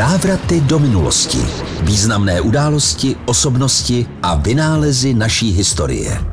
Návraty 0.00 0.60
do 0.60 0.78
minulosti. 0.78 1.38
Významné 1.82 2.40
události, 2.40 3.16
osobnosti 3.26 4.06
a 4.22 4.34
vynálezy 4.34 5.14
naší 5.14 5.52
historie. 5.52 6.24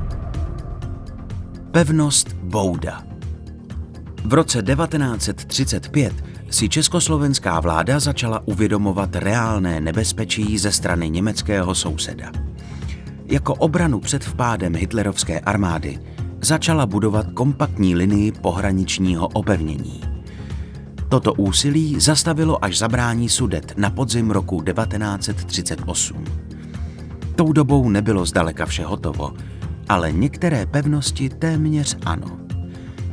Pevnost 1.72 2.34
Bouda. 2.34 3.04
V 4.26 4.34
roce 4.34 4.64
1935 4.64 6.14
si 6.50 6.70
československá 6.70 7.60
vláda 7.60 8.00
začala 8.00 8.48
uvědomovat 8.48 9.16
reálné 9.16 9.82
nebezpečí 9.82 10.58
ze 10.58 10.72
strany 10.72 11.10
německého 11.10 11.76
souseda. 11.76 12.32
Jako 13.26 13.54
obranu 13.54 14.00
před 14.00 14.28
vpádem 14.28 14.76
hitlerovské 14.76 15.40
armády 15.40 16.00
začala 16.42 16.86
budovat 16.86 17.26
kompaktní 17.34 17.96
linii 17.96 18.32
pohraničního 18.32 19.28
opevnění. 19.28 20.17
Toto 21.10 21.34
úsilí 21.34 22.00
zastavilo 22.00 22.66
až 22.66 22.78
zabrání 22.78 23.30
Sudet 23.30 23.74
na 23.78 23.90
podzim 23.90 24.32
roku 24.32 24.62
1938. 24.62 26.26
Tou 27.36 27.54
dobou 27.54 27.90
nebylo 27.90 28.26
zdaleka 28.26 28.66
vše 28.66 28.86
hotovo, 28.86 29.34
ale 29.90 30.12
některé 30.12 30.66
pevnosti 30.66 31.30
téměř 31.30 31.98
ano. 32.06 32.40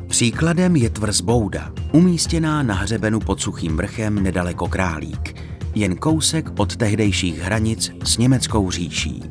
Příkladem 0.09 0.77
je 0.77 0.91
tvrz 0.91 1.21
Bouda, 1.21 1.73
umístěná 1.93 2.63
na 2.63 2.75
hřebenu 2.75 3.21
pod 3.21 3.41
suchým 3.41 3.77
vrchem 3.77 4.23
nedaleko 4.23 4.69
Králík, 4.69 5.41
jen 5.75 5.97
kousek 5.97 6.51
od 6.59 6.77
tehdejších 6.77 7.39
hranic 7.39 7.93
s 8.05 8.19
německou 8.19 8.71
říší. 8.71 9.23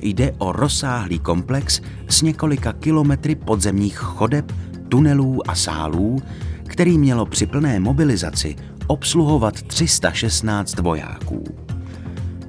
Jde 0.00 0.34
o 0.38 0.52
rozsáhlý 0.52 1.18
komplex 1.18 1.80
s 2.08 2.22
několika 2.22 2.72
kilometry 2.72 3.34
podzemních 3.34 3.96
chodeb, 3.96 4.52
tunelů 4.88 5.50
a 5.50 5.54
sálů, 5.54 6.22
který 6.68 6.98
mělo 6.98 7.26
při 7.26 7.46
plné 7.46 7.80
mobilizaci 7.80 8.56
obsluhovat 8.86 9.62
316 9.62 10.78
vojáků. 10.78 11.44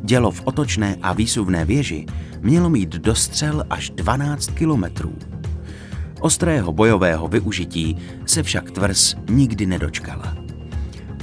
Dělo 0.04 0.32
v 0.32 0.42
otočné 0.44 0.96
a 1.02 1.14
výsuvné 1.14 1.66
věži 1.66 2.06
mělo 2.42 2.70
mít 2.70 2.90
dostřel 2.90 3.64
až 3.70 3.90
12 3.90 4.52
kilometrů. 4.52 5.16
Ostrého 6.20 6.74
bojového 6.74 7.28
využití 7.28 7.98
se 8.26 8.44
však 8.44 8.72
tvrz 8.72 9.16
nikdy 9.30 9.66
nedočkala. 9.66 10.38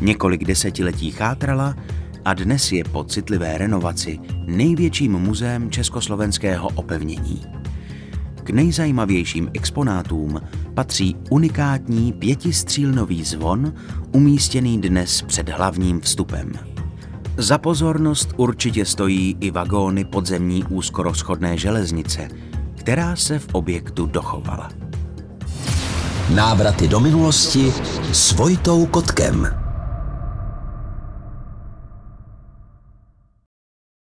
Několik 0.00 0.44
desetiletí 0.44 1.10
chátrala 1.10 1.74
a 2.24 2.34
dnes 2.34 2.72
je 2.72 2.84
po 2.84 3.04
citlivé 3.04 3.58
renovaci 3.58 4.18
největším 4.46 5.12
muzeem 5.12 5.70
československého 5.70 6.68
opevnění. 6.68 7.42
K 8.46 8.50
nejzajímavějším 8.50 9.50
exponátům 9.54 10.40
patří 10.74 11.16
unikátní 11.30 12.12
pětistřílnový 12.12 13.24
zvon, 13.24 13.72
umístěný 14.12 14.80
dnes 14.80 15.22
před 15.22 15.48
hlavním 15.48 16.00
vstupem. 16.00 16.52
Za 17.36 17.58
pozornost 17.58 18.28
určitě 18.36 18.84
stojí 18.84 19.36
i 19.40 19.50
vagóny 19.50 20.04
podzemní 20.04 20.64
úzkorozchodné 20.64 21.58
železnice, 21.58 22.28
která 22.74 23.16
se 23.16 23.38
v 23.38 23.48
objektu 23.52 24.06
dochovala. 24.06 24.70
Návraty 26.34 26.88
do 26.88 27.00
minulosti 27.00 27.72
s 28.12 28.32
Vojtou 28.32 28.86
Kotkem. 28.86 29.65